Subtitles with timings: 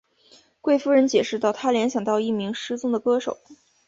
[0.61, 3.37] 贵夫人解释道她联想到一名失踪的歌手。